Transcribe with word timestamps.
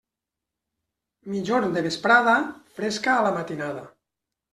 Migjorn 1.33 1.75
de 1.75 1.83
vesprada, 1.87 2.33
fresca 2.79 3.13
a 3.19 3.27
la 3.27 3.35
matinada. 3.37 3.85